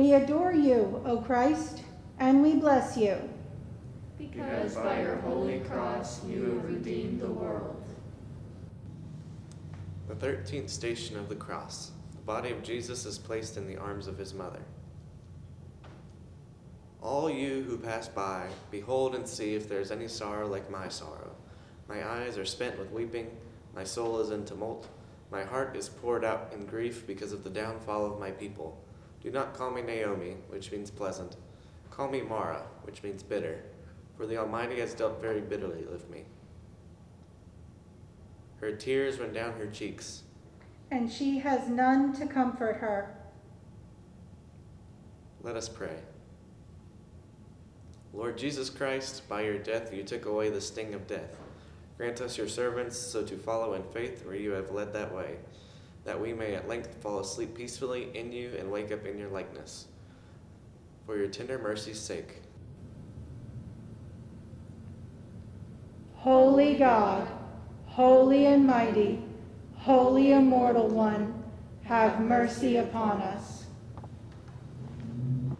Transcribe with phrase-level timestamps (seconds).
[0.00, 1.82] We adore you, O Christ,
[2.20, 3.18] and we bless you.
[4.16, 7.84] Because by your holy cross you have redeemed the world.
[10.08, 11.90] The thirteenth station of the cross.
[12.12, 14.62] The body of Jesus is placed in the arms of his mother.
[17.02, 20.88] All you who pass by, behold and see if there is any sorrow like my
[20.88, 21.36] sorrow.
[21.90, 23.30] My eyes are spent with weeping,
[23.74, 24.88] my soul is in tumult,
[25.30, 28.82] my heart is poured out in grief because of the downfall of my people.
[29.22, 31.36] Do not call me Naomi, which means pleasant.
[31.90, 33.62] Call me Mara, which means bitter,
[34.16, 36.24] for the Almighty has dealt very bitterly with me.
[38.60, 40.22] Her tears run down her cheeks.
[40.90, 43.16] And she has none to comfort her.
[45.42, 45.96] Let us pray.
[48.12, 51.36] Lord Jesus Christ, by your death you took away the sting of death.
[51.96, 55.36] Grant us your servants so to follow in faith where you have led that way,
[56.04, 59.28] that we may at length fall asleep peacefully in you and wake up in your
[59.28, 59.86] likeness.
[61.06, 62.42] For your tender mercy's sake.
[66.14, 67.28] Holy God,
[67.86, 69.22] holy and mighty,
[69.74, 71.42] holy immortal one,
[71.84, 73.59] have mercy upon us.